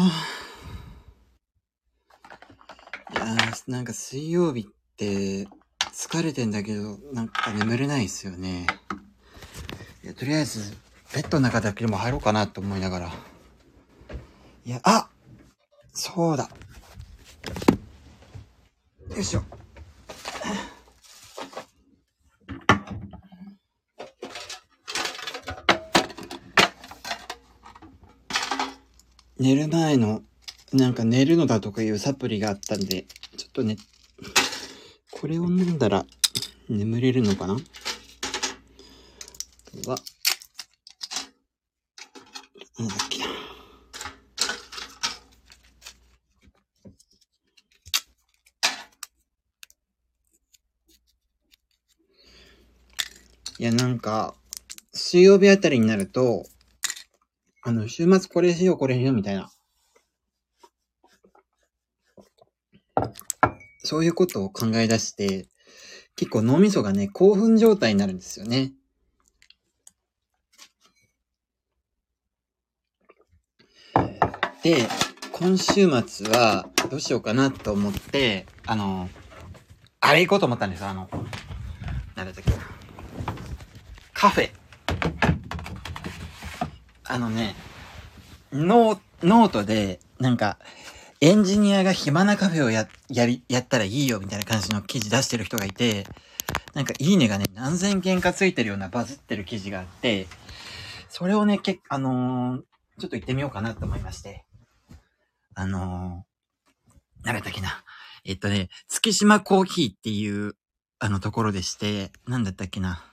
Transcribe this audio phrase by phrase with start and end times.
[0.00, 0.12] あ
[3.12, 4.64] いやー、なんか水曜日っ
[4.96, 5.48] て
[5.92, 8.68] 疲れてんだけど、なんか眠れないですよね。
[10.04, 10.76] いや、とりあえず、
[11.12, 13.12] ベッドの中だけでも入ろうかなと思いながら。
[14.64, 15.08] いや、あ
[15.92, 16.48] そうだ。
[19.10, 19.57] よいしょ。
[29.38, 30.22] 寝る前の、
[30.72, 33.06] なんか寝るのだとかいうサプリがあったんで、
[33.36, 33.76] ちょっとね、
[35.12, 36.04] これを飲んだら
[36.68, 37.54] 眠れるのかな？
[37.54, 37.56] あ
[39.84, 39.98] とは、
[42.78, 43.26] なんだっけな。
[53.60, 54.34] いや、なんか、
[54.92, 56.44] 水曜日あたりになると、
[57.68, 59.52] あの、週末これしよう、これしよう、みたいな。
[63.84, 65.48] そういうことを考え出して、
[66.16, 68.72] 結構脳みそがね、興奮状態になるんですよね。
[74.62, 74.88] で、
[75.32, 79.10] 今週末はどうしようかなと思って、あの、
[80.00, 81.10] あれ行こうと思ったんですあの、
[82.16, 82.50] なんだったっけ。
[84.14, 84.67] カフェ。
[87.08, 87.54] あのね、
[88.52, 90.58] ノー、ノートで、なんか、
[91.20, 96.06] エンジニアが暇なカフェをや、やり、やったらいいよみたいな感じの記事出してる人がいて、
[96.74, 100.26] なんかいいねがね、何千件かついてるようなバズってる記事があって、
[101.08, 102.62] それをね、けあのー
[102.98, 104.44] ちょっと行ってみようかなと思いまして。
[105.54, 107.84] あのー、なんだったっけな。
[108.24, 110.56] えっとね、月島コーヒーっていう、
[110.98, 113.04] あのところでして、なんだったっけな。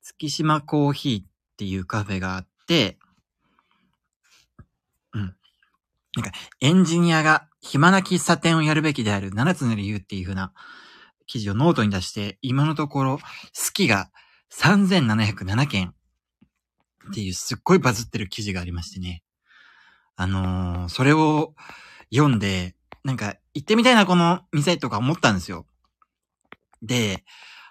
[0.00, 2.47] 月島コーヒーっていうカフェがあっ、
[5.14, 5.22] うん。
[6.16, 10.52] なんか、エンジニアが暇な喫茶店をやるべきである7つの理由っていう風な
[11.26, 13.24] 記事をノートに出して、今のところ、好
[13.72, 14.10] きが
[14.52, 15.94] 3707件
[17.10, 19.22] っていうすっごいバズってる記事がありましてね。
[20.16, 21.54] あのーそれを
[22.12, 22.74] 読んで、
[23.04, 25.66] なんか行ってみたいなこの店とか思ったんですよ。
[26.82, 27.24] で、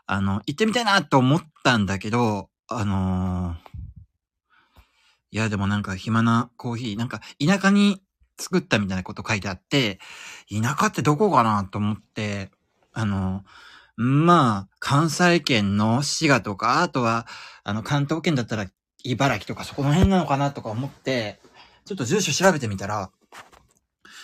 [0.05, 3.66] あの、行ってみたいなと思ったんだけど、あのー
[5.31, 8.01] いや、でもなんか暇なコーヒー、なんか田舎に
[8.39, 9.99] 作ったみたいなこと書いてあって、
[10.49, 12.51] 田舎ってどこかなと思って、
[12.93, 13.43] あの、
[13.95, 17.25] まあ、関西圏の滋賀とか、あとは、
[17.63, 18.67] あの、関東圏だったら
[19.03, 21.39] 茨城とかそこの辺なのかなとか思って、
[21.85, 23.11] ちょっと住所調べてみたら、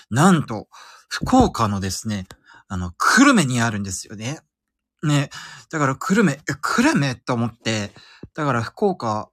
[0.10, 0.68] なんと、
[1.10, 2.26] 福岡のですね、
[2.68, 4.40] あの、久留米にあるんですよね。
[5.04, 5.30] ね。
[5.72, 7.92] だから久留米、え、久留米と思って、
[8.34, 9.30] だから福岡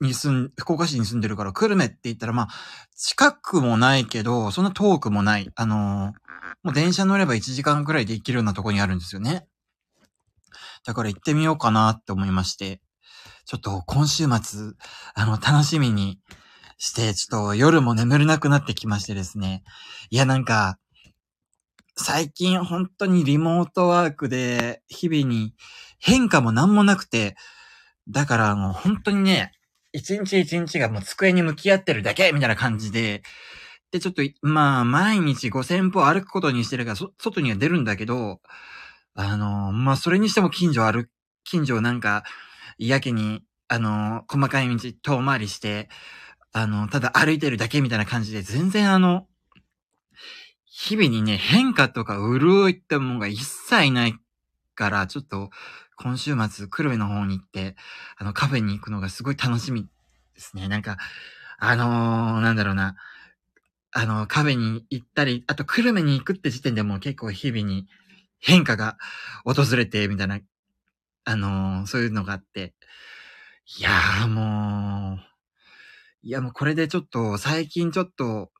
[0.00, 2.48] に住ん、福岡市に住んでるから久留米って言ったらまあ、
[2.96, 5.50] 近くもないけど、そんな遠くもない。
[5.54, 6.24] あのー
[6.64, 9.46] もう電車乗れば1時間くらいで行けるようなとこにあるんですよね。
[10.86, 12.80] だから行ってみようかなって思いまして、
[13.44, 14.72] ちょっと今週末、
[15.14, 16.20] あの、楽しみに
[16.78, 19.62] して、ちょっと夜も眠れなくなってきましてですね。
[20.08, 20.78] いや、なんか、
[21.96, 25.54] 最近本当にリモートワークで日々に
[25.98, 27.36] 変化も何もなくて、
[28.08, 29.52] だからもう本当にね、
[29.94, 33.22] 一日一日がもう机に向き合ってるだけみたいな感じで、
[33.92, 38.40] で、ちょっと、まあ、毎日5000歩歩くことにしてるから、そ外には出るんだけど、
[39.14, 41.06] あの、まあ、それにしても近所歩、
[41.44, 42.24] 近所なんか、
[42.78, 45.88] やけに、あの、細かい道遠回りして、
[46.52, 49.26] あの、ただ歩いてるだけみたいな感じで、全然あの、
[50.66, 54.14] 日々にね、変化とか潤いってものが一切ない
[54.74, 55.50] から、ちょっと、
[55.96, 57.76] 今週末、久留米の方に行って、
[58.18, 59.84] あの、カフェに行くのがすごい楽しみ
[60.34, 60.68] ですね。
[60.68, 60.96] なんか、
[61.58, 62.96] あのーなんだろうな、
[63.92, 67.86] あの、カフェに行ったり、あと、久留米に行くって時点でもう結構日々に
[68.40, 68.98] 変化が
[69.44, 70.40] 訪れて、みたいな、
[71.24, 72.74] あのーそういうのがあって、
[73.78, 75.20] いやーもう、
[76.22, 78.50] いやもうこれでちょっと、最近ちょっと、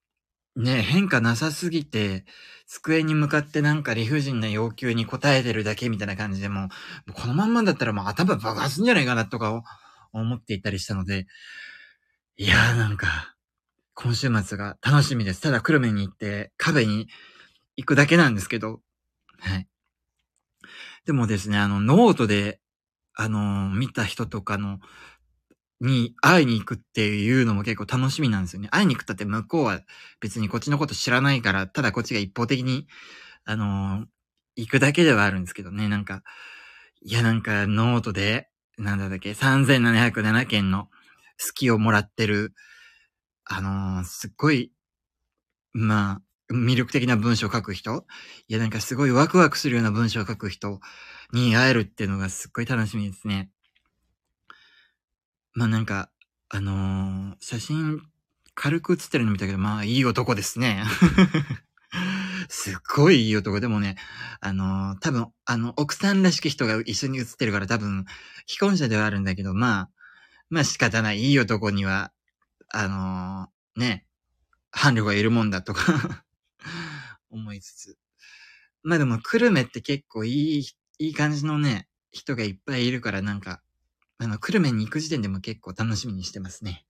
[0.57, 2.25] ね、変化なさすぎて、
[2.67, 6.69] 机に向かってなんか理不尽な要求に応えてるだけみたいな感じでも、
[7.15, 9.63] このまんまだったらもう頭爆発すんじゃないかなとかを
[10.13, 11.27] 思っていたりしたので、
[12.37, 13.35] いやーなんか、
[13.95, 15.41] 今週末が楽しみです。
[15.43, 17.09] ただ、久留米に行って、カフェに
[17.77, 18.81] 行くだけなんですけど、
[19.41, 19.69] はい。
[21.07, 22.61] でもですね、あの、ノートで、
[23.17, 24.81] あのー見た人とかの、
[25.85, 28.69] に会いに行くっていうのも結構楽しみなんですよね。
[28.71, 29.81] 会いに行くったって向こうは
[30.21, 32.87] 別にこっちのこと知らないから、ただこっちが一方的に、
[33.45, 34.07] あのー
[34.57, 36.23] 行くだけではあるんですけどね、なんか、
[37.03, 38.49] いやなんかノートで、
[38.79, 40.91] なんだっけ、3707件の好
[41.55, 42.55] きをもらってる、
[43.47, 44.73] あのーすっごい
[45.73, 46.21] ま
[46.51, 48.07] あ、魅力的な文章を書く人
[48.49, 50.81] いや、なんかすごいワクワクするような文章を書く人
[51.33, 53.51] に会えるっていうのがすっごい楽しみですね。
[55.55, 56.11] まあなんか、
[56.49, 58.03] あのー、写真
[58.55, 60.83] 軽く写ってるの見たけど、まあいい男ですね。
[62.49, 63.61] すっごいいい男。
[63.61, 63.97] でもね、
[64.41, 68.05] あのー、多分、あの、奥さんらしき人が一緒に写ってるから多分、
[68.49, 69.91] 既婚者ではあるんだけど、まあ、
[70.51, 71.21] まあ仕方ない。
[71.21, 72.13] いい男には、
[72.69, 74.07] あのー、ね、
[74.73, 76.25] 伴侶がいるもんだとか
[77.31, 77.99] 思いつつ。
[78.83, 80.67] まあでも、久留米って結構いい、
[80.99, 83.63] いい感じのね、人がいっぱいいるからなんか、
[84.25, 86.85] あの、久留米に行く時点でも結構楽しみにしてますね。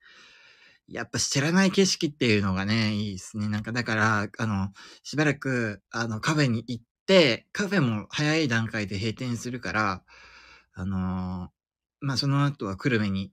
[0.87, 3.49] やっぱ知らない景色っていうのがね、いいですね。
[3.49, 4.71] なんかだから、あの、
[5.03, 10.03] しばらく、あの、カフェに行って、カフェも早い段階で閉店するから、
[10.75, 11.51] あの
[12.01, 13.33] まあ、その後は久留米に、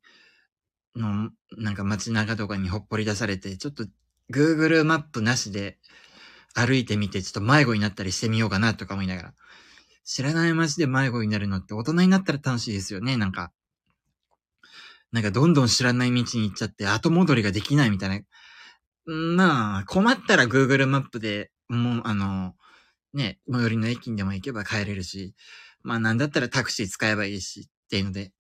[0.96, 3.86] の、なんか街中とかにほっぽり出されて、ちょっと
[4.32, 5.78] Google マップなしで
[6.54, 9.34] 歩いてみて、ちょっと迷子になったりしてみようかなとか思いながら。
[10.04, 13.52] 知らない街で迷子になるのって大人になったら楽しいですよね、なんか。
[15.12, 18.22] なんかどんどん知らない道に行っちゃって後戻りができないみたいな。
[19.06, 22.56] まあ、困ったら Google マップでもう、あの、
[23.14, 25.34] ね、最寄りの駅にでも行けば帰れるし、
[25.84, 28.32] まあなんだったらタクシー使えばいいしっていうので、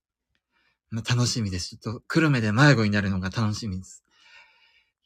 [0.89, 1.77] まあ楽しみです。
[1.77, 4.03] ちょっと、久留米で迷子になるのが楽しみです。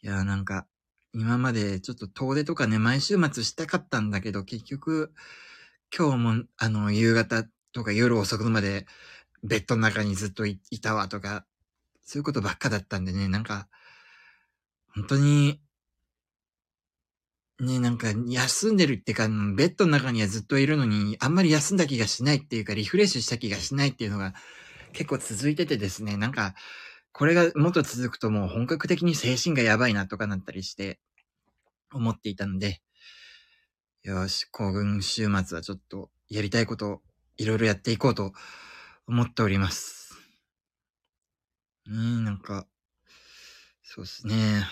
[0.01, 0.67] いやなんか、
[1.13, 5.13] 今までちょっと遠出とかね、毎週末したかったんだけど、結局、
[5.95, 8.85] 今日も、あの、夕方とか夜遅くまで
[9.43, 11.45] ベッドの中にずっといたわとか、
[12.05, 13.67] そういうことばっかだったんでね、なんか、
[14.93, 15.59] 本当に、
[17.59, 24.33] ね、なんか、休んでるってか、ベッドの中にはずっといるのに、あんまり休んだ気がしないっていうか、リフレッシュした気がしないっていうのが
[24.93, 26.53] 結構続いててですね、なんか、
[27.11, 30.99] これがもっと続くともう本格的に精神がやばいなとかなったりして、
[31.93, 32.81] 思っていたので、
[34.03, 37.01] よし、行軍週末はちょっとやりたいこと
[37.37, 38.33] いろいろやっていこうと
[39.07, 40.04] 思っております。
[41.87, 42.65] うん、なんか、
[43.83, 44.65] そうですね。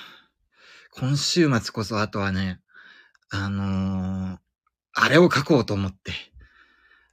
[0.91, 2.59] 今週末こそあとはね、
[3.29, 4.39] あのー、
[4.93, 6.11] あれを書こうと思って、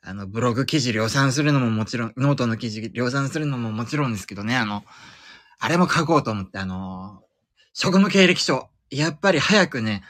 [0.03, 4.85] あの、ブログ記事量産するのももちろん、ノートの記事量産するのももちろんですけどね、あの、
[5.59, 8.71] あれも書こうと思って、あのー、職務経歴書。
[8.91, 10.03] やっぱり早くね、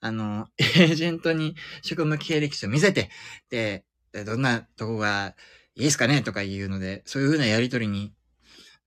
[0.00, 3.10] あの、 エージェントに職務経歴書見せて、
[3.50, 3.84] で、
[4.26, 5.36] どんなとこが
[5.76, 8.12] いいですかねとか言うので、そういう風なやりとりに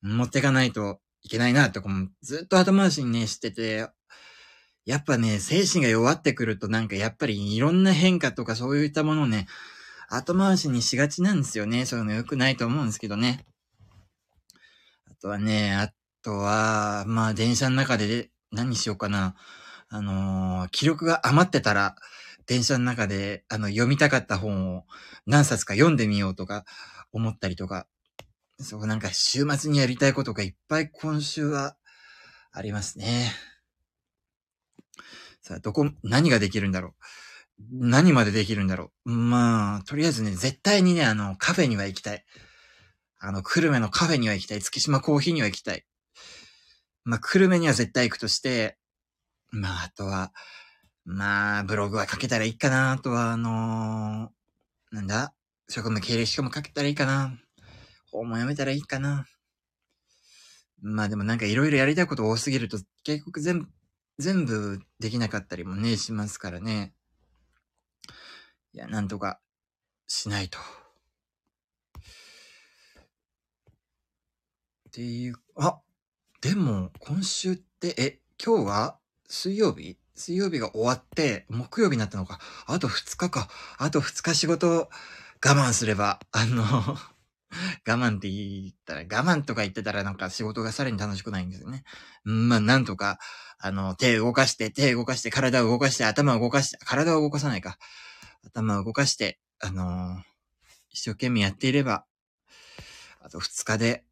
[0.02, 3.88] 持ってかないといけないなとかもずっと後回しにね、してて、
[4.86, 9.48] やっぱね、精神が弱ってくるとなんかやっぱりいろんな変化とかそういったものをね、
[10.10, 11.86] 後回しにしがちなんですよね。
[11.86, 13.46] そういうの良くないと思うんですけどね。
[15.10, 15.94] あとはね、あ
[16.24, 19.36] とは、まあ電車の中で何しようかな。
[19.88, 21.96] あのー、記録が余ってたら、
[22.48, 24.86] 電車の中で、あの、読みたかった本を
[25.26, 26.66] 何冊か読んでみようとか
[27.14, 27.88] 思ったりとか
[28.62, 31.76] そう、なんか週末にやりたいことがいっぱい今週は
[32.52, 33.32] ありますね。
[35.42, 36.92] さあ、どこ、何ができるんだろう。
[37.72, 39.12] 何までできるんだろう。
[39.12, 42.26] まあ、とりあえずね、絶対にね、あの、カフェには行きたい。
[43.20, 44.62] あの、久留米のカフェには行きたい。
[44.62, 45.86] 月島コーヒーには行きたい。
[47.04, 48.78] まあ、久留米には絶対行くとして、
[49.50, 50.32] まあ、あとは、
[51.04, 52.92] まあ、ブログは書けたらいいかな。
[52.92, 55.34] あとは、あのー、なんだ？
[55.70, 57.38] 職務経歴書も書けたらいいかな。
[58.12, 59.26] 方もやめたらいいかな。
[60.82, 63.68] まあでもなんかいろいろやりたいこと多すぎると結局全部、
[64.20, 66.94] 全部できなかったりもね、しますからね。
[68.74, 69.40] いや、なんとか
[70.08, 70.58] しないと。
[74.90, 75.80] っていう、あ、
[76.42, 79.98] でも今週って、え、今日は水曜日？
[80.16, 82.40] 水曜日が終わって、木曜日になったのか。
[82.68, 83.48] あと2日か。
[83.78, 84.90] あと2日仕事我
[85.42, 86.66] 慢すれば、あの
[87.88, 91.84] 我慢って言ったら、我慢とか言ってたらなんか仕事がさらに楽しくないんですよね。
[92.24, 93.20] まあ、なんとか、
[93.60, 97.78] あの、手動かして、手動かして、体を動かして、頭を動かして、体を動かさないか。
[98.46, 100.24] 頭を動かして、あのー、
[100.90, 102.06] 一生懸命やっていれば、
[103.22, 104.06] あと二日で、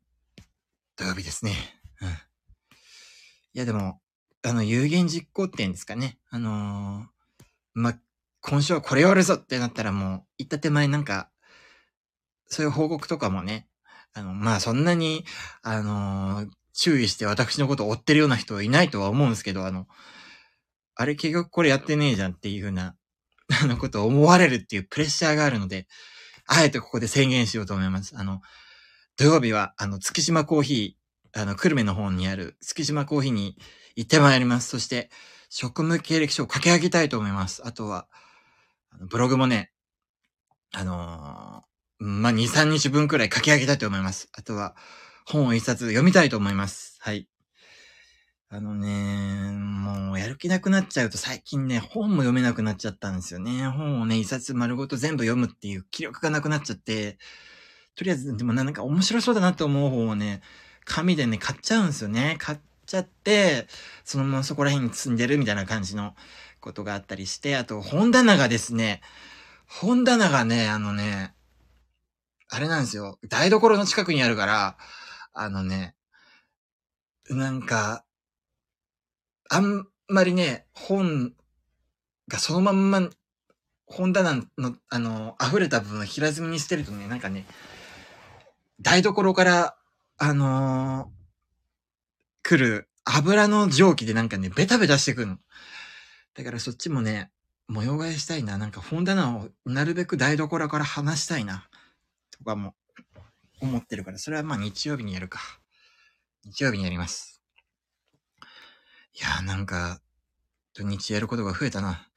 [0.95, 1.55] 土曜日ですね。
[2.01, 2.09] うん。
[2.09, 2.13] い
[3.53, 4.01] や、でも、
[4.43, 6.19] あの、有言実行って言うんですかね。
[6.29, 7.05] あのー、
[7.73, 7.95] ま
[8.41, 11.29] 今週はこれやるぞってなったらもう、行った手前なんか、
[12.49, 13.67] そういう報告とかもね、
[14.13, 15.23] あの、まあそんなに、
[15.61, 19.87] あのー、注意して私のことを追ってるような人はいないとは思うんですけど、あの、
[20.95, 22.95] あれ結局これやってねえじゃんっていうふうな、
[23.63, 25.87] あのことを思われるっていうプレッシャーがあるので、
[26.45, 28.15] あえてここで宣言しようと思います。
[28.17, 28.41] あの、
[29.17, 33.57] 土曜日は、あの、月島コーヒー、あの、久留米の方にある月島コーヒーに
[33.95, 34.69] 行ってまいります。
[34.69, 35.11] そして、
[35.49, 37.61] 職務経歴書を書き上げたいと思います。
[37.65, 38.07] あとは、
[38.91, 39.71] あのブログもね、
[40.73, 41.68] あのー、
[41.99, 44.29] まあ、2、3日分くらい書き上げたいと思います。
[44.31, 44.73] あとは、
[45.25, 46.97] 本を一冊読みたいと思います。
[47.01, 47.27] はい。
[48.47, 53.67] あのね、もうやる気なくなっちゃうと最近ね、本も読めなくなっちゃったんですよね。
[53.67, 57.17] 本をね、一冊丸ごと全部読むっていう気力がなくなっちゃって、
[57.95, 60.41] とりあえず、でもなんか面白そうだなって思う本をね、
[60.85, 62.37] 紙でね、買っちゃうんですよね。
[62.39, 63.67] 買っちゃって、
[64.05, 66.15] そのままそこら辺に積んでるみたいな感じの
[66.61, 69.01] ことがあったりして、あと本棚がですね、
[69.67, 71.35] 本棚がね、あのね、
[72.49, 73.19] あれなんですよ。
[73.29, 74.77] 台所の近くにあるから、
[75.33, 75.95] あのね、
[77.29, 78.03] なんか、
[79.49, 81.33] あんまりね、本
[82.27, 83.09] がそのまんま、
[83.85, 87.45] 本棚の、あの、溢れた部分を平積みにしてるとね、なんかね、
[88.81, 89.75] 台所から、
[90.17, 91.09] あのー、
[92.41, 95.37] 来る油の蒸気でなんかね、ベタベタしてくるの。
[96.33, 97.31] だからそっちもね、
[97.67, 98.57] 模様替えしたいな。
[98.57, 101.68] なんか本棚をなるべく台所から離したいな。
[102.39, 102.75] とかも
[103.61, 105.39] 思ってるから、それはまあ日曜日にやるか。
[106.45, 107.43] 日曜日にやります。
[109.13, 110.01] いやーなんか、
[110.73, 112.07] 土日やることが増えたな。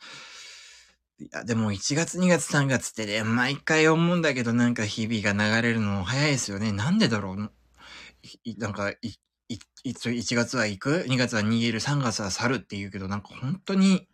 [1.18, 6.72] いや、でも1月2月3月ってね、毎回思うんだけどなんか日々が流れるの早いですよね。
[6.72, 7.52] なんでだろう？
[8.58, 8.98] なんか、い、
[9.48, 14.08] い、1月は行く ?2 月は逃げる ?3 月は去るって言うけど、なんか本当に、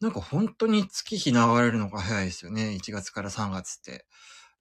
[0.00, 2.76] なんか本当に月日流れるのが早いですよね。
[2.80, 4.06] 1月から3月って。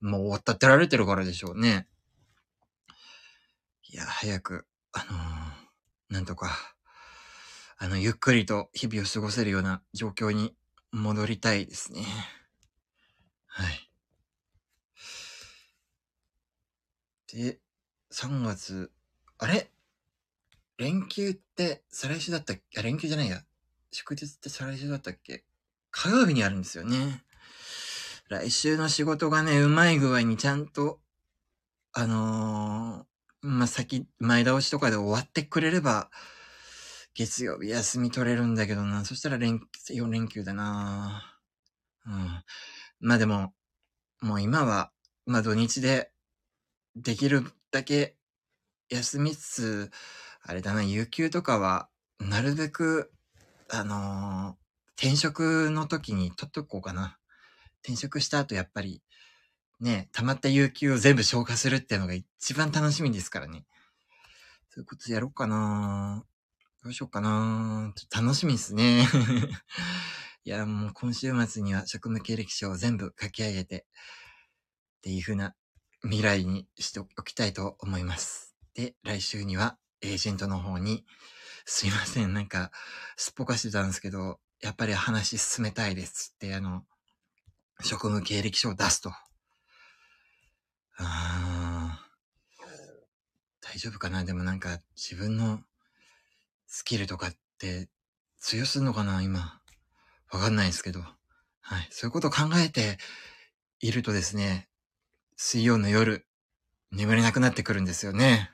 [0.02, 1.88] もう終わったってられてるからでしょうね。
[3.90, 6.76] いや、早く、あのー、なんとか、
[7.78, 10.56] あの、ゆっくりと日々を過ごせるような状況に
[10.92, 12.06] 戻りたいですね。
[13.48, 13.90] はい。
[17.34, 17.60] で、
[18.12, 18.92] 3月、
[19.38, 19.72] あれ？
[20.78, 22.80] 連休って再来週だったっけ？
[22.80, 23.44] あ、連休じゃないや。
[23.92, 25.44] 祝日って再来週だったっけ？
[25.92, 27.24] 火曜日にあるんですよね。
[28.32, 31.02] 来週の仕事がね、うまい具合にちゃんと、
[31.92, 36.10] あのー、まあ、先、前倒しとかで終わってくれれば、
[37.14, 39.04] 月曜日休み取れるんだけどな。
[39.04, 39.60] そしたら連、
[39.90, 41.42] 4連休だな。
[42.06, 42.44] うん。
[43.02, 43.54] まあでも、
[44.22, 44.94] もう今は、
[45.26, 46.14] まあ土日で、
[46.96, 48.16] できるだけ
[48.90, 49.92] 休みつつ、
[50.42, 53.12] あれだな、有給とかは、なるべく
[53.68, 57.18] あのー、転職の時に取っとこうかな。
[57.84, 59.02] 転職した後やっぱり、
[59.80, 63.66] ね、溜まった有給を全部消化するっていうのが一番楽しみですからね。
[64.70, 66.24] そういうことやろうかな
[66.84, 69.08] どうしようかなちょっと楽しみですね。
[70.44, 73.86] いや、もう今週末には職務経歴書を全部書き上げて、
[74.98, 75.56] っていう風な
[76.04, 78.56] 未来にしておきたいと思います。
[78.74, 81.06] で、来週にはエージェントの方に
[81.66, 82.72] すいません、なんか、
[83.16, 86.86] すっぽかしてたんですけど、やっぱり話進めたいですって、あの、
[87.84, 89.12] 職務経歴書を出すと。
[90.98, 92.00] あ
[93.62, 94.24] 大丈夫かな？
[94.24, 95.62] でもなんか、自分の
[96.68, 97.90] スキルとかって
[98.40, 99.22] 強すんのかな？
[99.22, 99.62] 今。
[100.32, 101.02] わかんないですけど。
[101.62, 101.88] はい。
[101.92, 102.98] そういうことを考えて
[103.80, 104.68] いるとですね、
[105.38, 106.26] 水曜の夜、
[106.92, 108.52] 眠れなくなってくるんですよね。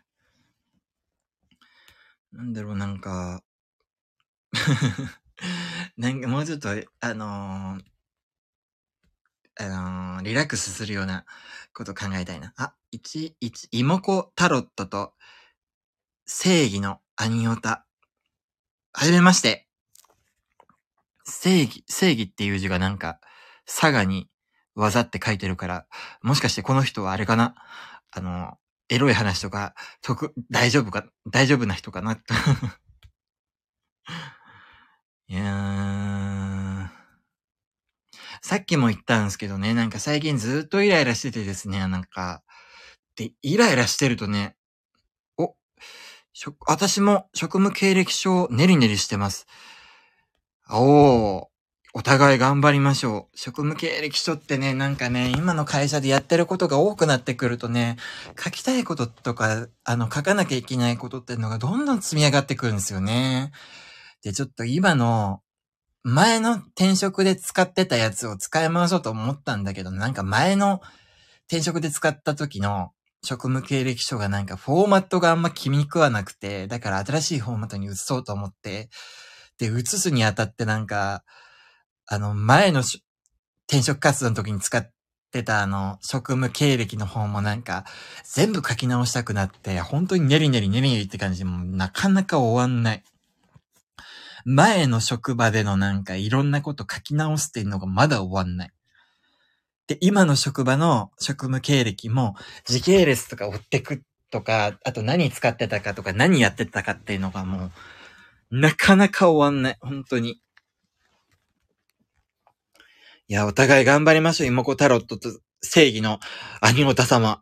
[2.31, 3.43] なんだろう、なんか
[5.97, 6.69] なんかもうちょっと、
[6.99, 7.83] あのー、
[9.59, 11.25] あのー、リラックスするような
[11.73, 12.53] こと考えたいな。
[12.57, 15.13] あ、一、一、妹子タロットと
[16.25, 17.85] 正義のアニオタ。
[18.93, 19.67] はじめまして。
[21.25, 23.19] 正義、正義っていう字がなんか、
[23.65, 24.29] 佐賀に
[24.75, 25.87] 技って書いてるから、
[26.21, 27.55] もしかしてこの人はあれかな？
[28.11, 28.57] あの、
[28.89, 32.13] エロい話とか、得、大丈夫か、大丈夫な人かな？
[35.29, 35.86] いやー。
[38.47, 42.43] さっきも言ったんですけどね、なんか最近ずっとイライラしててですね、なんか、
[43.17, 44.55] で、イライラしてるとね、
[45.37, 45.53] お、
[46.65, 49.47] 私も職務経歴書をネリネリしてます。
[50.69, 51.45] おー、
[51.93, 53.37] お互い頑張りましょう。
[53.37, 57.97] 職務経歴書ってね、なんかね、今の会社でやってることが多くなってくるとね、
[58.41, 63.51] 書きたいこととか、あの、書かなきゃいけないことっていうのがどんどん積み上がってくるんですよね。
[64.23, 65.41] で、ちょっと今の、
[66.09, 70.79] 前の転職で使ってたやつを使い回そうと思ったんだけど、なんか前の
[71.49, 72.91] 転職で使った時の
[73.25, 78.89] 職務経歴書がなんかフォーマットがあんま気に食わなくて、だから新しいフォーマットに移そうと思って、
[79.57, 81.25] で、移すにあたってなんか、
[82.05, 82.83] あの、前の
[83.67, 84.89] 転職活動の時に使っ
[85.33, 87.83] てたあの、職務経歴の方もなんか、
[88.23, 93.03] 全部書き直したくなって、本当にネリネリネリネリって感じで、もなかなか終わんない。
[94.49, 98.71] 前の職場でのなんかいろんなこと書き直してんのがまだ終わんない。
[99.87, 107.71] で、今の職場の職務経歴も時系列とか追ってくとか、あと何使ってたかとか何やってたかっていうのがも
[108.51, 109.77] う、なかなか終わんない。
[109.81, 110.41] 本当に。
[113.27, 114.47] いや、お互い頑張りましょう。
[114.47, 115.29] 妹子タロットと
[115.61, 116.19] 正義の
[116.61, 117.41] 兄オタ様。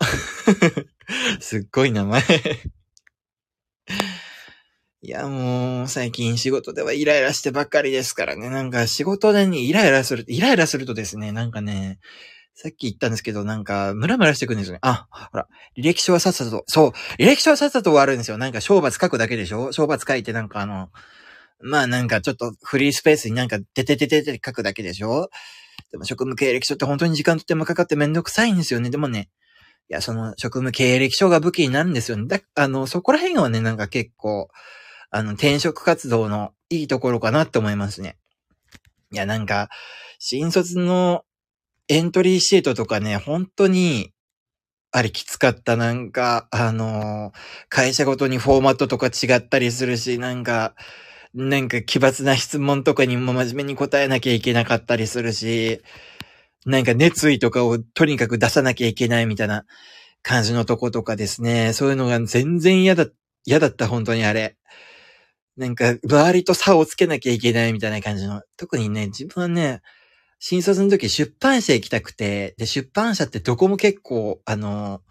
[1.39, 2.23] すっごい名前
[5.05, 8.49] いや、もう、最近仕事ではイライラしてばっかりですからね。
[8.49, 11.99] なんか仕事でね、イライラする、イライラするとですね、なんかね、
[12.55, 14.79] さっき言ったんですけど、なんか、ムラムラしてくるんですよね。
[14.81, 15.47] あ、ほら、
[15.77, 16.89] 履歴書はさっさと、そう、
[17.21, 18.39] 履歴書はさっさと終わるんですよ。
[18.39, 19.71] なんか、賞罰書くだけでしょ？
[19.71, 20.89] 賞罰書いてなんかあの、
[21.61, 25.29] まあなんかちょっとフリースペースになんか、ててててて書くだけでしょ？
[25.91, 28.89] でも職務経歴書って本当に時間とてもかかってめんどくさいんですよね。
[28.89, 29.29] でもね、
[29.87, 32.25] いや、その職務経歴書が武器になるんですよね。
[32.25, 34.49] だ、あの、そこら辺はね、なんか結構、
[35.15, 38.17] あの、転職活動のいいところかなって思いますね。
[39.13, 39.69] いや、なんか、
[40.19, 41.23] 新卒の
[41.87, 44.11] エントリーシートとかね、本当に、
[44.91, 45.77] あれきつかった。
[45.77, 47.31] なんか、あの
[47.69, 50.75] 会社ごとにフォーマットとか違ったりするし、なんか、
[51.33, 55.81] なんか奇抜な質問とかにも真面目に答えなきゃいけなかったりするし、
[56.65, 59.63] なんか熱意とかをとにかく出さなきゃいけないみたいな
[60.23, 61.71] 感じのとことかですね。
[61.71, 63.07] そういうのが全然嫌だ、
[63.45, 64.57] 嫌だった、本当にあれ。
[65.57, 68.41] なんか、周りと差をつけなきゃいけないみたいな感じの。
[68.57, 69.81] 特にね、自分はね、
[70.39, 75.01] 新卒の時出版社行きたくて、で、出版社ってどこも結構、あの、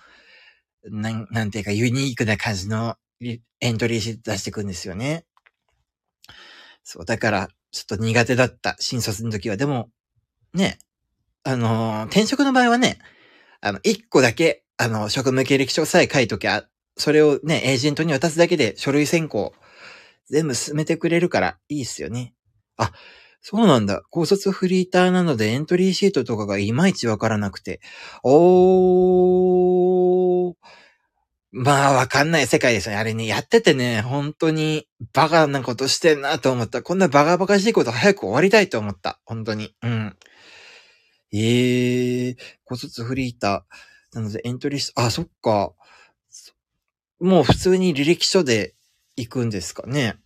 [0.84, 5.24] なん、なんていうかユニークな感じのエントリーシート出してくんですよね。
[6.82, 9.56] そう、だから、ちょっと苦手だった、新卒の時は。
[9.56, 9.88] でも、
[10.52, 10.78] ね、
[11.42, 12.98] あの、転職の場合はね、
[13.62, 19.54] あの、一個だけ、あの、職務経歴書さえ書いときゃ、それをね、エージェントに渡すだけで書類選考、
[20.28, 22.34] 全部進めてくれるからいいっすよね。
[22.76, 22.92] あ、
[23.40, 24.02] そうなんだ。
[24.10, 27.80] 高卒フリーターなのでエントリーシートとかがいまいちわからなくて。
[28.22, 30.54] おー。
[31.56, 32.96] まあ、わかんない世界ですね。
[32.96, 36.82] あれね、やっててね、本当にバカなことしてんなと思った。
[36.82, 39.20] こんなバカバカしいこと早く終わりたいと思った。
[39.24, 39.72] 本当に。
[39.82, 40.16] うん。
[41.32, 44.16] ええー、高卒フリーター。
[44.16, 45.74] なのでエントリーし、あ、そっか。
[47.20, 48.74] もう普通に履歴書で
[49.16, 50.16] 行くんですかね。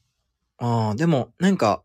[0.58, 1.82] ああ、でも、なんか、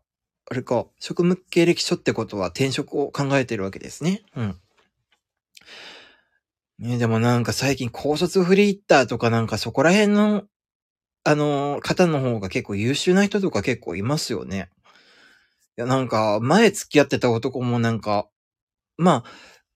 [0.50, 4.22] あれか、職務経歴書ってことは転職を考えてるわけですね。
[4.36, 4.60] うん。
[6.78, 10.42] ねでもなんか最近高卒フリーターとかなんかそこら辺の、
[11.22, 14.70] あのー、方の方が結構優秀な人とか結構いますよね。
[15.78, 18.28] いやなんか前付き合ってた男もなんか、
[18.96, 19.30] まあ、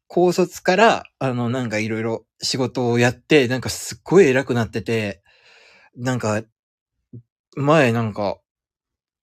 [0.08, 5.22] 高卒から、あの、なんかいろいろ仕事をやって、なんかすっごい偉くなってて、
[5.96, 6.42] なんか、
[7.56, 8.38] 前なんか、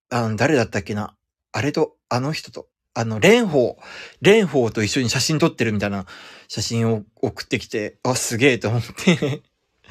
[0.10, 1.15] あの、誰だったっけな？
[1.52, 3.76] あれと、あの人と、あの、蓮舫、
[4.24, 6.06] 蓮舫と一緒に写真撮ってるみたいな
[6.48, 9.41] 写真を送ってきて、あ、すげえと思って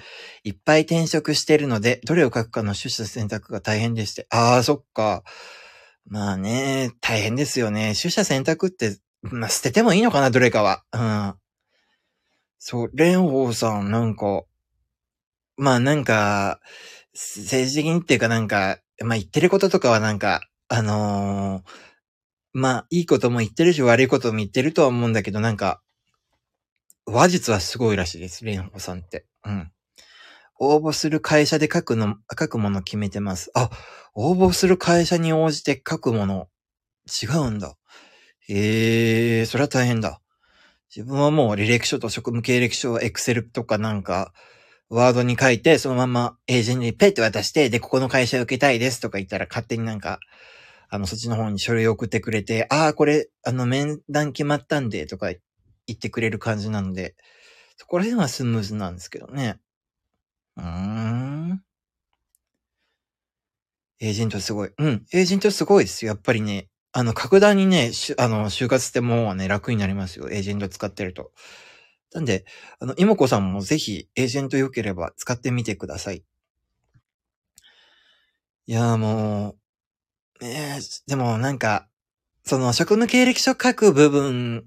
[0.44, 4.26] いっぱい転職してるので、どれを書くかの出社選択が大変でして。
[4.30, 5.24] ああ、そっか。
[6.06, 7.94] まあね、大変ですよね。
[7.94, 10.84] 出社選択って、まあ捨ててもいいのかな、どれかは。
[10.92, 11.34] うん。
[12.58, 14.44] そう、蓮舫さん、なんか、
[15.56, 16.60] まあなんか、
[17.14, 21.62] 政治的にっていうかなんか、まあ言ってることとかはなんか、あのー、
[22.54, 25.82] まあ、いいことも言ってるし、悪いことも言ってるとは思うんだけど、なんか、
[27.04, 29.26] 話術はすごいらしいです、レンホさんって。
[29.44, 29.72] うん。
[30.60, 33.50] 応募する会社で書くの、書くもの決めてます。
[33.54, 33.70] あ、
[34.14, 36.48] 応募する会社に応じて書くもの、
[37.22, 37.76] 違うんだ。
[38.48, 40.20] へえ、それは大変だ。
[40.94, 44.32] 自分はもう履歴書と職務経歴書、エクセルとかなんか、
[44.90, 50.20] ワードに書いて、そのままエージェントにペッて渡して、で、ここの会社受けたいですとか言ったら勝手になんか、
[50.90, 55.32] あの、そっちの方に書類送ってくれて、ああ、これ、あの、面談決まったんで、とか
[55.86, 57.16] 言ってくれる感じなので、
[57.76, 59.58] そこら辺はスムーズなんですけどね。
[60.56, 61.64] うーん。
[64.00, 64.70] エージェントすごい。
[64.78, 65.04] うん。
[65.12, 66.10] エージェントすごいですよ。
[66.10, 70.28] やっぱりね、あの、格段にね、あの、就活ってもうね、楽になりますよ。
[70.30, 71.32] エージェント使ってると。
[72.14, 72.46] なんで、
[72.78, 76.24] あの、妹子さんもぜひ、エージェント良ければ使ってみてください。
[78.66, 79.56] いやも
[80.40, 81.88] う、えー、でもなんか、
[82.44, 84.66] その職務経歴書書く部分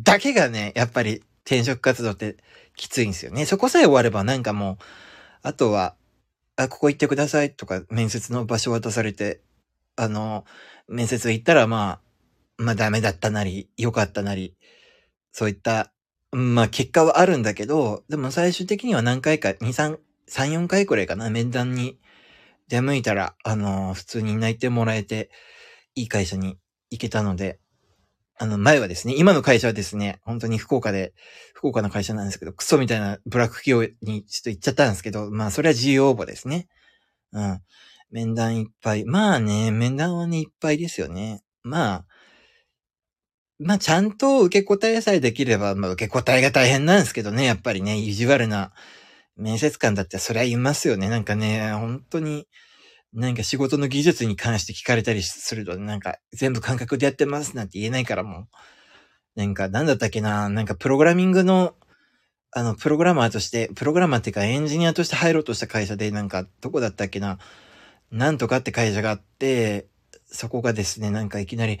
[0.00, 2.38] だけがね、やっぱり転職活動って
[2.74, 3.44] きついんですよね。
[3.46, 4.84] そこさえ終わればなんかもう、
[5.42, 5.94] あとは、
[6.56, 9.42] あ、ここ行ってくださいとか面接の場所渡されて、
[9.96, 10.46] あの、
[10.88, 12.00] 面接行ったらま
[12.58, 14.56] あ、まあダメだったなり、良かったなり、
[15.32, 15.91] そういった
[16.32, 21.98] まあ結果はあるんだけど、でも最終的には何回か、2、3、3、4回くらいかな、面談に
[22.68, 25.30] 出向いたら、あの、普通に泣いてもらえて、
[25.94, 26.58] いい会社に
[26.90, 27.58] 行けたので、
[28.38, 31.12] あの、前はですね、今の会社はですね、本当に福岡で、
[31.54, 36.66] 福岡の会社なんですけど、クソみたいなブラック企業にちょっと行っちゃったんですけど、まあ、それは自由応募ですね。
[37.32, 37.60] うん。
[38.10, 39.04] 面談いっぱい。
[39.04, 41.42] まあね、面談はね、いっぱいですよね。
[41.62, 42.06] まあ、
[43.64, 48.72] まあ、ちゃんと受け答えさえできれば、まあ、受け答えが大変なんですけどね、やっぱりね、意地悪な
[49.36, 51.08] 面接官だってそりゃ言いますよね。
[51.08, 52.48] なんかね、本当に、
[53.12, 58.46] なんか仕事の技術に関して聞かれたりすると、なんか全部感覚でやってますなんて言えないからもう、
[59.36, 61.74] なんかなんだったっけな、なんかプログラミングの、
[62.52, 67.38] あの、プログラマーとして、プログラマーっていうかエンジニアとして入ろうとした会社で、なんかどこだったっけな、
[68.10, 69.88] なんとかって会社があって、
[70.26, 71.78] そこがですね、なんかいきなり、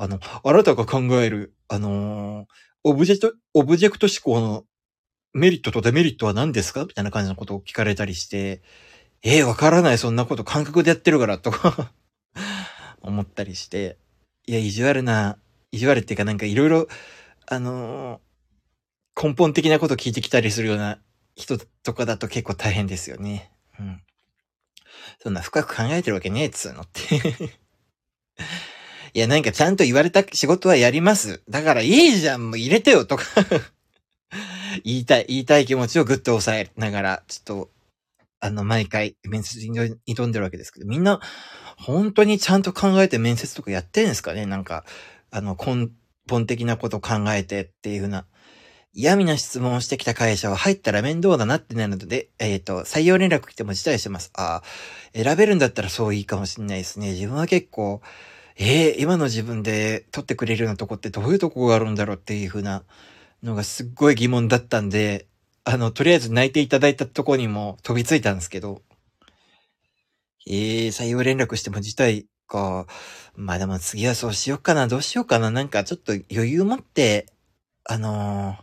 [0.00, 2.46] あの、あなたが考える、あのー、
[2.84, 4.64] オブジェクト、オブジェクト指向の
[5.34, 6.84] メリットとデメリットは何ですか？
[6.84, 8.62] みたいな感じのことを聞かれたりして、
[9.24, 11.92] ええー、わからない、そんなこと感覚でやってるから、とか
[13.02, 13.98] 思ったりして、
[14.46, 15.38] いや、意地悪な、
[15.72, 16.86] 意地悪っていうかなんかいろいろ、
[17.46, 21.00] あのー、根本的なこと聞いてきたりするような
[21.34, 23.50] 人とかだと結構大変ですよね。
[23.80, 24.00] うん。
[25.20, 27.58] そんな深く考えてるわけねえっつうのって
[29.18, 31.42] いや、なんかちゃんと言われた仕事はやります。
[31.50, 33.24] だからいいじゃん、もう入れてよとか
[34.84, 37.70] 言いたい、言いたい気持ちをぐっと抑えながら、ちょっと、
[38.38, 39.76] あの、毎回面接に
[40.06, 41.18] 挑んでるわけですけど、みんな、
[41.76, 44.46] 本当にちゃんと考えて面接とかやってるんですかね？
[44.46, 44.84] なんか、
[45.32, 45.88] あの、根
[46.28, 48.24] 本的なこと考えてっていうふうな。
[48.92, 54.30] 嫌味な質問をしてきた会社は入ったら面倒だなってなるので、えっ、ー、と、採用連絡来ても辞退してます。
[54.34, 54.62] ああ、
[55.12, 57.10] 選べるんだったらそういいかもしれないですね。
[57.10, 58.00] 自分は結構、
[58.60, 62.82] えー、今の自分で取ってくれるようなとこってどういうとこがあるんだろうっていう風な
[63.42, 65.28] のがすっごい疑問だったんで、
[65.64, 68.82] あの、とりあえず泣いていただいたとこにも飛びついたんですけど、
[70.46, 72.86] えー、採用連絡しても辞退か。
[73.36, 75.52] まあでも次はそうしようかな、どうしようかな。
[75.52, 77.26] なんかちょっと余裕持って、
[77.84, 78.56] あのー、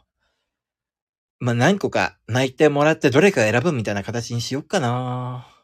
[1.40, 5.55] まあ何個か泣いてもらってどれか選ぶみたいな形にしようかな。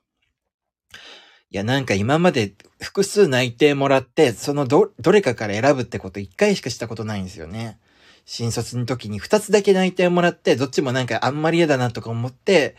[1.51, 7.77] いや、なんか今まで複数内定もらって、そのど、どれかから選ぶってこと一回しかしたことないんですよね。
[8.25, 12.77] 新卒の時に二つだけ内定もらって、どっちもなんかあんまり嫌だなとか思って、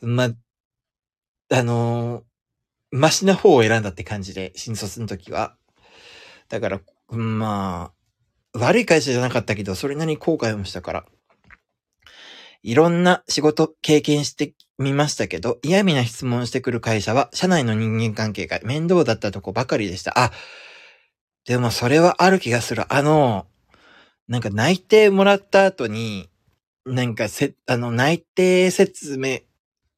[0.00, 0.30] ま、
[1.50, 2.24] あのー、
[2.90, 5.56] マシな方を選んだって感じで、新卒の時は。
[6.48, 6.80] だから、
[7.10, 7.92] ま
[8.54, 11.04] あ、悪い会社じゃなかったけど、それなりに後悔もしたから。
[12.64, 20.18] いろんな仕事経験してみましたけど、嫌味な質問してくる会社は、社内の人間関係が面倒だったとこばかりでした。
[20.18, 20.32] あ、
[21.44, 22.92] でもそれはある気がする。
[22.92, 23.46] あの、
[24.26, 26.28] なんか内定もらった後に、
[26.86, 29.40] なんかせ、あの、内定説明、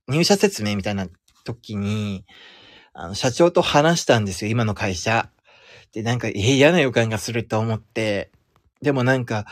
[0.09, 1.09] 入社説明みたいな
[1.45, 2.25] 時に、
[2.93, 5.31] あの、社長と話したんですよ、今の会社。
[5.93, 8.31] で、なんか、嫌な予感がすると思って、
[8.83, 9.47] でもなんか、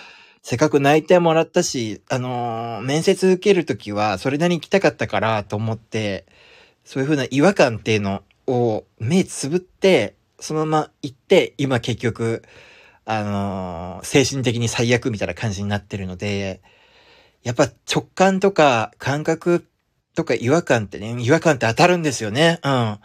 [0.44, 6.26] せっかく内定もらったし、あのー、面接受けるときはそれなりに来たかったからと思って、
[6.84, 12.42] そういう風な違和感っていうのを目つぶって、そのまま行って、今結局、
[13.06, 16.60] あのー、精神的に最悪みたいな感じになってるので、
[17.42, 19.66] やっぱ直感とか感覚
[20.14, 22.60] とか違和感ってね、違和感って当たるんですよね。
[22.62, 22.70] うん。
[22.70, 23.00] ま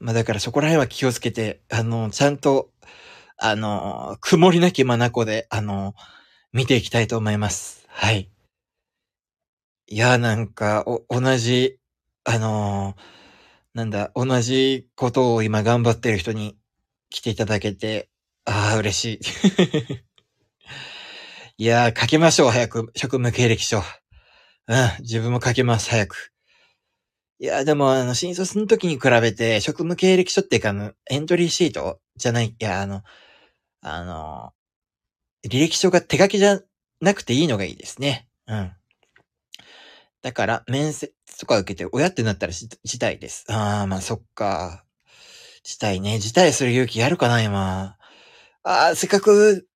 [0.00, 2.70] あだからそこら辺は気をつけて、あのー、ちゃんと、
[3.36, 5.94] あのー、曇りなき眼で、あの
[6.52, 7.86] 見ていきたいと思います。
[7.88, 8.30] はい。
[9.86, 11.78] いや、なんか、お、同じ、
[12.24, 13.02] あのー、
[13.74, 16.58] なんだ、同じことを今頑張ってる人に
[17.10, 18.08] 来ていただけて、
[18.44, 19.20] ああ、嬉しい。
[21.62, 22.92] いやー、書きましょう、早く。
[22.96, 23.78] 職務経歴書。
[23.78, 23.84] うん、
[25.00, 26.32] 自分も書きます、早く。
[27.40, 33.02] いや、でも、あの、新卒の時に比べて、職務経歴書っていうか、あの、エントリーシートじゃない、いや、あの、
[33.80, 34.52] あの、
[35.46, 36.60] 履歴書が手書きじゃ
[37.00, 38.28] なくていいのがいいですね。
[38.46, 38.72] うん。
[40.22, 43.44] だから、面接とか受けて親ってなったら辞退です。
[43.48, 44.84] ああ、まあそっか。
[45.62, 46.18] 辞退ね。
[46.18, 47.96] 辞退する勇気あるかな、今。
[48.64, 49.68] ああ、せっかく、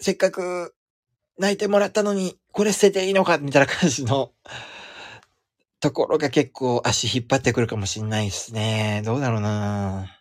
[0.00, 0.74] せっかく
[1.38, 4.32] 泣いてもらったのに、これ捨てていいのかみたいな感じの
[5.80, 9.02] ところが結構足引っ張ってくるかもしんないですね。
[9.04, 10.16] どうだろうな。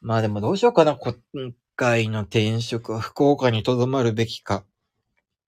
[0.00, 0.96] まあでもどうしようかな。
[0.96, 4.64] 今回の転職は福岡に留まるべきか。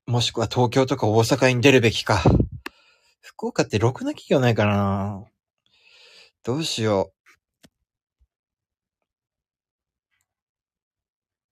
[0.07, 2.23] もしくは東京とか大阪に出るべきか。
[3.23, 5.25] 福岡ってろくな企業ないかな。
[6.45, 7.13] どうしよ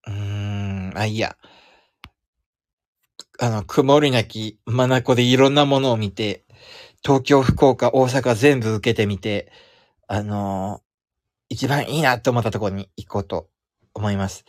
[0.06, 0.10] う。
[0.10, 1.38] うーん、あ、いいや。
[3.38, 6.44] あの、曇りなき眼でいろんなものを見て、
[7.02, 9.50] 東京、福岡、大阪全部受けてみて、
[10.06, 10.82] あのー、
[11.48, 13.48] 一番いいなと思ったところに行こうと
[13.96, 14.44] 思います。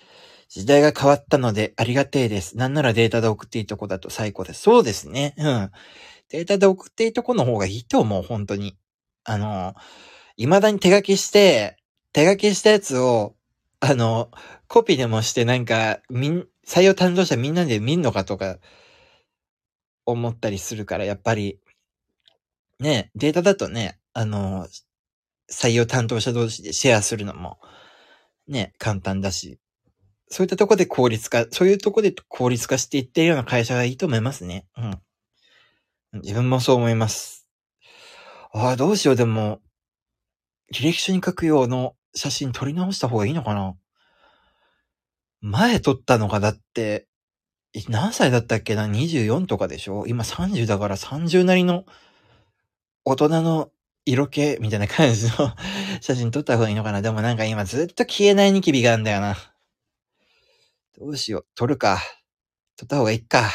[0.49, 2.57] 時代が変わったのでありがてえです。
[2.57, 4.62] なんならデータで送っていいとこだと最高です。
[4.62, 5.36] そうですね。
[5.38, 5.71] うん。
[6.29, 8.77] データで送っていいとこの方がいいと思う、本当に。
[9.23, 9.75] あの、
[10.38, 11.77] 未だに手書きして、
[12.13, 13.36] 手書きしたやつを、
[13.79, 14.29] あの、
[14.67, 18.57] コピーでもしてなんか、みん、採用担当者みんなで見んのかとか、
[20.05, 21.60] 思ったりするから、やっぱり、
[22.79, 24.67] ね、データだとね、あの、
[25.51, 27.60] 採用担当者同士でシェアするのも、
[28.47, 29.60] ね、簡単だし、
[30.29, 34.65] そういったとこで効率化、そういうとこで効率化していってるような会社がいいと思いますね。
[34.77, 34.81] う
[36.17, 36.21] ん。
[36.21, 37.47] 自分もそう思います。
[38.53, 39.62] ああ、どうしよう、でも、
[40.73, 43.75] 履歴書に書く用の写真撮り直した方がいいのかな
[45.39, 47.07] 前撮ったのがだって、
[47.89, 50.05] 何歳だったっけな ?24 とかでしょ？
[50.07, 51.86] 今30だから30なりの
[53.05, 53.69] 大人の
[54.07, 55.53] 色気みたいな感じの
[56.01, 59.37] 写真撮った方がいいのかなでもなんか今ずっと消えないニキビがあるんだよな。
[60.97, 61.45] どうしよう。
[61.55, 62.01] 撮るか。
[62.77, 63.51] 撮った方がいいか。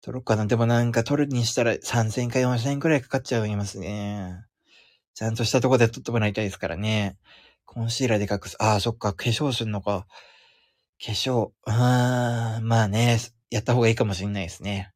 [0.00, 0.46] 撮ろうかな。
[0.46, 4.44] でもなんか撮るにしたら3000か4000くらいかかっちゃいますね。
[5.14, 7.16] ちゃんとしたとこで撮ってもらいたいですからね。
[7.64, 8.56] コンシーラーで隠す。
[8.62, 9.14] ああ、そっか。
[9.14, 10.06] 化粧すんのか。
[11.04, 11.50] 化粧。
[11.66, 12.60] うー。
[12.60, 13.18] まあね。
[13.50, 14.93] やった方がいいかもしれないですね。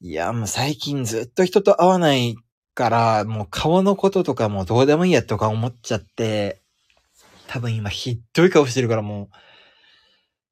[0.00, 2.36] いや、もう最近ずっと人と会わない
[2.74, 6.60] から、もう顔のこととかもどうでもいいやとか思っちゃって、
[7.48, 9.30] 多分今ひどい顔してるからも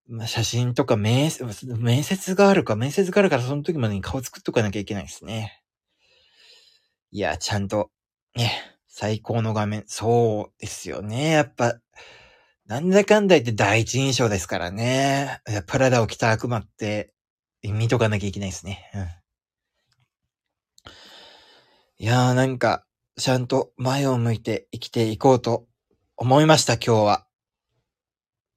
[0.08, 1.44] う、まあ、写真とか面接、
[1.76, 5.62] 面接があるか、面接があるからその時までに顔作っとかなきゃいけないですね。
[7.10, 7.90] いや、ちゃんと、
[8.34, 8.50] ね、
[8.88, 11.30] 最高の画面、そうですよね。
[11.30, 11.78] やっぱ、
[12.66, 15.40] なんだかんだ言って第一印象ですからね。
[15.66, 17.12] プラダを着た悪魔って、
[17.62, 18.90] 見とかなきゃいけないですね。
[18.94, 19.23] うん。
[21.96, 22.84] いやーなんか、
[23.16, 25.68] ちゃんと前を向いて生きていこうと
[26.16, 27.26] 思いました、今日は。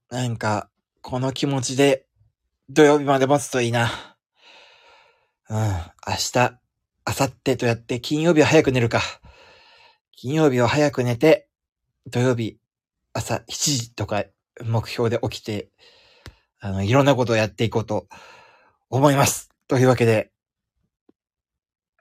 [0.09, 0.71] なんか、
[1.03, 2.07] この気持ちで
[2.67, 3.91] 土曜日まで持つといいな。
[5.49, 9.01] うん、明日、明後日とやって金曜日は早く寝るか。
[10.13, 11.47] 金曜日は早く寝て、
[12.07, 12.57] 土曜日
[13.13, 14.23] 朝7時とか
[14.65, 15.69] 目標で起きて、
[16.59, 18.07] あの、いろんなことをやっていこうと
[18.89, 19.51] 思います。
[19.67, 20.31] というわけで、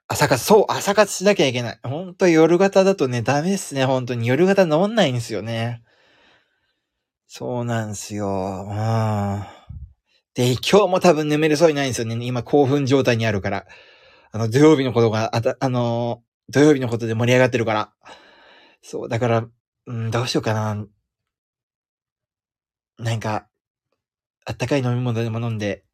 [0.09, 1.81] 朝活、そう、朝活しなきゃいけない。
[1.83, 4.29] ほんと夜型だとね、ダメっすね、本当に。
[4.29, 5.83] 夜型治んないんですよね。
[7.27, 8.66] そうなんですよ。
[8.69, 9.42] うん。
[10.35, 12.25] で、今日も多分眠れそうにないんですよね。
[12.25, 13.66] 今興奮状態にあるから。
[14.31, 17.92] あの、土曜日のことが、あた、あの土曜日のことで盛り上がってるから。
[18.83, 19.49] そう、だから、
[19.87, 20.87] うん、どうしようかな。
[22.99, 23.49] なんか、
[24.45, 25.85] あったかい飲み物でも飲んで、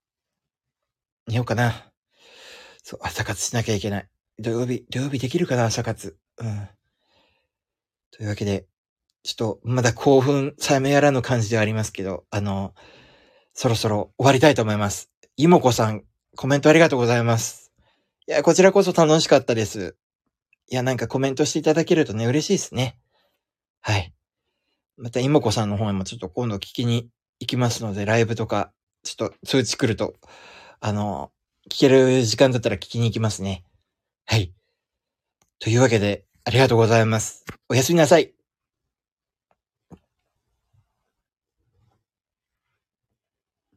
[1.29, 1.91] 寝ようかな。
[2.83, 4.09] そう、朝活しなきゃいけない。
[4.38, 6.16] 土曜日、土曜日できるかな、朝活。
[6.38, 6.68] うん。
[8.11, 8.66] というわけで、
[9.23, 12.75] ちょっと、まだ興奮さめやらぬ感じではありますけど、あの、
[13.55, 15.11] そろそろ終わりたいと思います。
[15.37, 16.05] いもこさん、
[16.37, 17.73] コメントありがとうございます。
[18.27, 19.97] いや、こちらこそ楽しかったです。
[20.68, 22.99] いや、なんかコメントしていただけるとね、嬉しいですね。
[23.81, 24.12] はい。
[24.97, 27.09] また、いもこさんの方にもちょっと今度聞きに
[27.40, 28.73] 行きますので、ライブとか、
[29.05, 30.14] ちょっと通知来ると、
[30.81, 31.31] あの、
[31.70, 33.64] 聞ける時間だったら聞きに行きますね。
[34.27, 34.53] はい。
[35.59, 37.44] というわけで、ありがとうございます。
[37.68, 38.33] おやすみなさい。